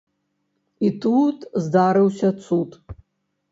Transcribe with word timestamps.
І 0.87 0.91
тут 1.03 1.45
здарыўся 1.67 2.29
цуд. 2.43 2.69